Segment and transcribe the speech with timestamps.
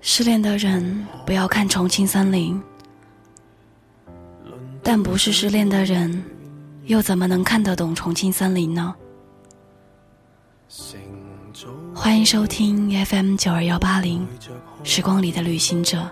[0.00, 2.60] 失恋的人不要看《重庆森林》，
[4.82, 6.24] 但不是失恋的人，
[6.84, 8.94] 又怎么能看得懂《重庆森林》呢？
[11.94, 14.26] 欢迎收听 FM 九二幺八零
[14.82, 16.08] 时光里的旅行者，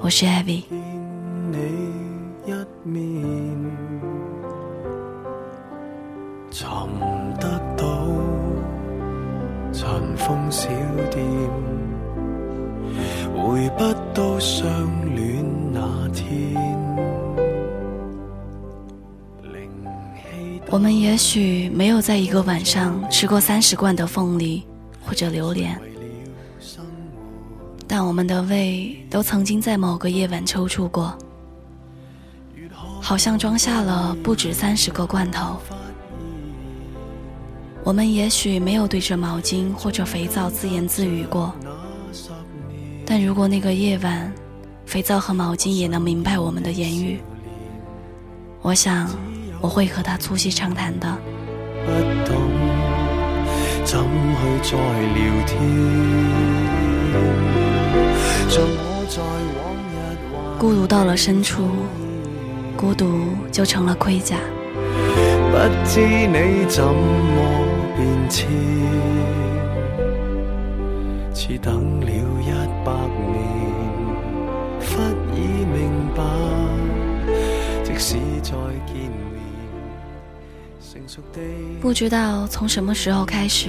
[0.00, 0.62] 我是艾薇。
[9.74, 10.68] 尘封小
[11.10, 11.24] 店，
[13.34, 14.64] 回不到相
[15.16, 16.54] 恋那天。
[20.70, 24.62] 我们也许没有在一个晚上吃过三十罐的凤梨
[25.04, 25.76] 或者榴莲，
[27.88, 31.18] 但我们的胃都曾经在某个夜晚抽搐过，
[33.00, 35.58] 好像装下了不止三十个罐头。
[37.84, 41.54] 我们也许没有对着毛巾或者肥皂自言自语过，
[43.04, 44.32] 但如果那个夜晚，
[44.86, 47.20] 肥皂和毛巾也能明白我们的言语，
[48.62, 49.10] 我想
[49.60, 51.14] 我会和他促膝长谈的。
[60.58, 61.68] 孤独到了深处，
[62.78, 64.38] 孤独就成了盔甲。
[65.52, 67.63] 不知你怎么
[67.96, 68.48] 变迁，
[71.32, 72.50] 似等了一
[72.84, 72.92] 百
[73.30, 73.38] 年，
[74.80, 75.00] 忽
[75.32, 76.22] 已明白，
[77.84, 78.50] 即使再
[78.84, 79.40] 见面，
[80.80, 81.40] 成熟地
[81.80, 83.68] 不知道从什么时候开始，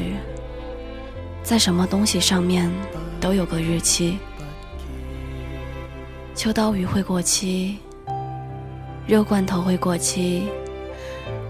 [1.44, 2.72] 在什么东西上面
[3.22, 4.18] 都有个日期，
[6.34, 7.78] 秋刀鱼会过期，
[9.08, 10.50] 肉罐头会过期。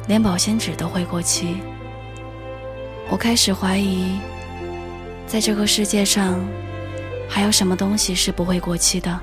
[0.07, 1.57] 连保鲜纸都会过期，
[3.07, 4.17] 我开始怀疑，
[5.27, 6.39] 在这个世界上，
[7.29, 9.19] 还有什么东西是不会过期的？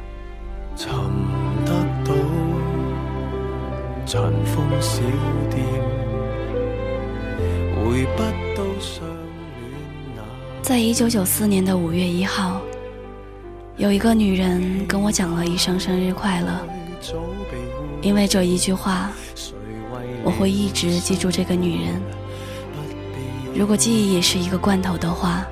[10.62, 12.62] 在一九九四年的五月一号，
[13.76, 16.66] 有一个女人跟我讲了一声生日快乐，
[18.00, 19.10] 因为这一句话。
[20.24, 22.00] 我会一直记住这个女人。
[23.54, 25.46] 如果记忆也是一个罐头的话，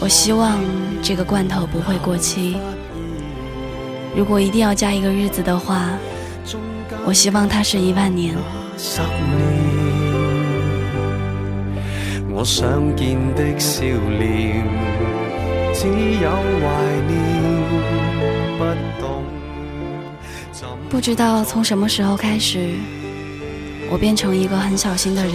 [0.00, 0.58] 我希望
[1.02, 2.56] 这个罐头不会过期。
[4.14, 5.90] 如果一定要加一个日子的话，
[7.04, 8.36] 我希望它是一万年。
[12.34, 13.82] 我想见的笑
[14.18, 14.64] 脸，
[15.74, 15.88] 只
[16.20, 16.66] 有怀
[17.08, 17.18] 念，
[18.58, 18.64] 不
[19.00, 19.24] 懂。
[20.90, 22.74] 不知道从什么时候开始。
[23.90, 25.34] 我变成一个很小心的人。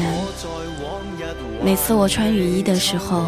[1.63, 3.25] 每次我穿雨衣的时候，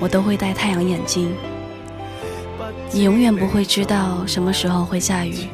[0.00, 1.34] 我都会戴太阳眼镜。
[2.92, 5.48] 你永远不会知道什么时候会下雨，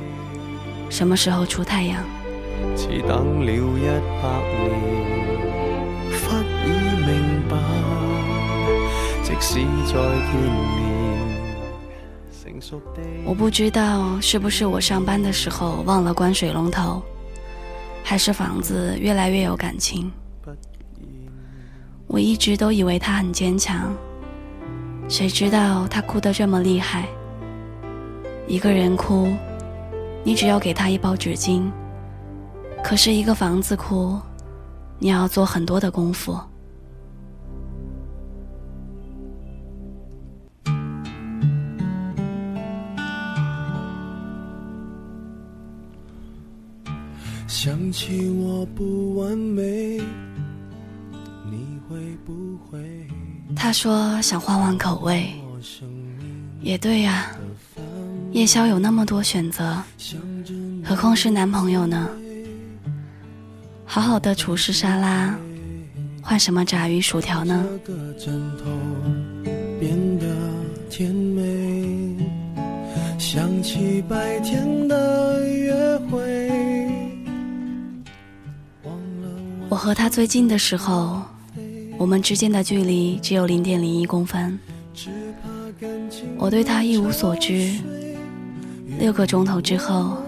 [0.90, 2.04] 什么时候出太阳。
[13.24, 17.02] 我不知道是不是我上班的时候忘了关水龙头。
[18.06, 20.12] 还是房子越来越有感情。
[22.06, 23.92] 我一直都以为他很坚强，
[25.08, 27.08] 谁知道他哭得这么厉害。
[28.46, 29.28] 一个人哭，
[30.22, 31.62] 你只要给他一包纸巾；
[32.84, 34.20] 可是一个房子哭，
[34.98, 36.38] 你要做很多的功夫。
[47.46, 49.98] 想起我不完美，
[53.56, 55.32] 他说想换换口味，
[56.60, 57.30] 也对呀。
[58.32, 59.80] 夜宵有那么多选择，
[60.84, 62.08] 何况是男朋友呢？
[63.84, 65.38] 好好的厨师沙拉，
[66.20, 67.64] 换什么炸鱼薯条呢？
[73.18, 76.20] 想起白天的约会。
[79.68, 81.22] 我和他最近的时候，
[82.04, 84.58] 我们之间的距离只有零点零一公分。
[86.36, 87.72] 我对他一无所知。
[88.98, 90.22] 六个钟头之后，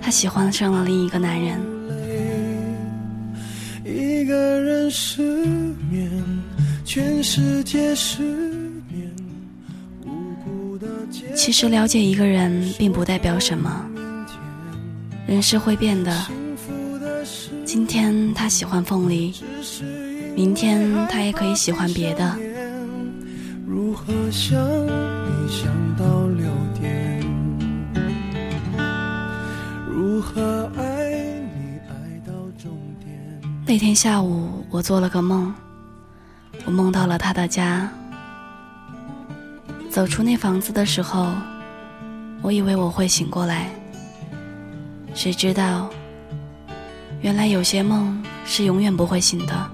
[0.00, 1.60] 他喜欢上了另一个男人。
[3.84, 5.20] 一个人失
[5.90, 6.08] 眠，
[6.84, 9.10] 全世界失眠。
[11.34, 13.84] 其实了解一个人并不代表什么，
[15.26, 16.26] 人是会变的。
[17.64, 19.34] 今天他喜欢凤梨，
[20.40, 22.34] 明天他也可以喜欢别的。
[23.66, 25.66] 如何想你想
[25.98, 26.46] 到六
[26.80, 27.20] 点？
[29.86, 31.10] 如何爱
[31.54, 31.92] 你爱
[32.26, 32.72] 到终
[33.04, 33.38] 点？
[33.66, 35.54] 那天下午，我做了个梦，
[36.64, 37.86] 我梦到了他的家。
[39.90, 41.34] 走出那房子的时候，
[42.40, 43.68] 我以为我会醒过来，
[45.12, 45.90] 谁知道，
[47.20, 49.70] 原来有些梦是永远不会醒的。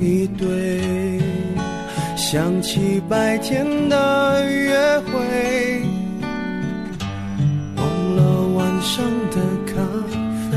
[0.00, 1.20] 一对？
[2.16, 5.82] 想起白天的约会。
[7.76, 7.86] 忘
[8.16, 8.22] 了
[8.56, 9.36] 晚上的
[9.66, 9.74] 咖
[10.50, 10.52] 啡，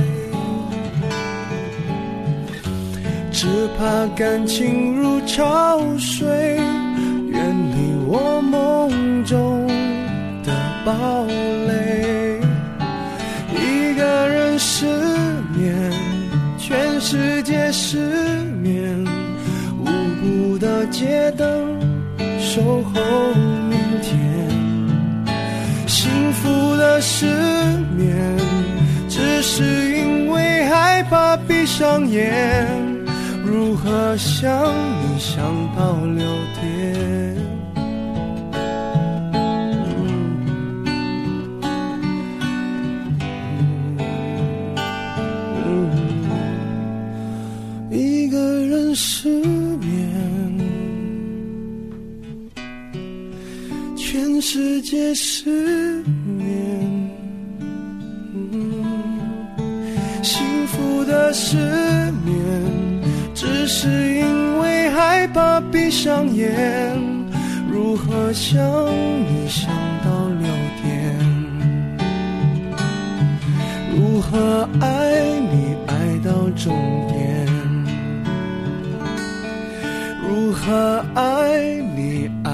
[3.31, 6.27] 只怕感情如潮水，
[7.29, 7.75] 远离
[8.07, 9.67] 我梦中
[10.43, 10.53] 的
[10.85, 11.25] 堡
[11.67, 12.39] 垒。
[13.53, 14.85] 一个人失
[15.55, 15.91] 眠，
[16.57, 17.97] 全世界失
[18.61, 19.05] 眠，
[20.87, 21.79] 街灯
[22.39, 22.93] 守候
[23.69, 24.17] 明天。
[25.85, 27.25] 幸福的失
[27.95, 28.37] 眠，
[29.07, 29.63] 只是
[29.97, 32.75] 因为害怕闭上眼。
[33.45, 34.51] 如何想
[35.01, 35.43] 你想
[35.75, 36.25] 到六
[36.59, 37.36] 点？
[54.41, 56.03] 世界失
[56.37, 56.47] 眠。
[60.23, 61.57] 幸福的失
[62.25, 62.35] 眠，
[63.33, 66.47] 只是因为害怕闭上眼。
[67.69, 69.69] 如何想你想
[70.03, 70.47] 到六
[70.83, 70.85] 点？
[73.95, 74.85] 如何爱
[75.51, 75.93] 你爱
[76.23, 76.73] 到终
[77.07, 77.15] 点？
[80.29, 82.51] 如何爱你爱